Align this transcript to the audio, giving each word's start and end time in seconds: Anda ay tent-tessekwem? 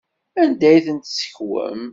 Anda 0.41 0.65
ay 0.69 0.81
tent-tessekwem? 0.85 1.81